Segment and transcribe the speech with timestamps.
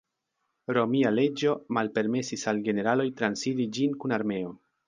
[0.77, 4.61] Romia leĝo malpermesis al generaloj transiri ĝin kun armeo.